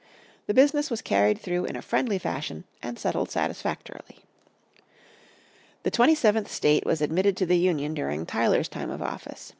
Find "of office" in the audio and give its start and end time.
8.89-9.49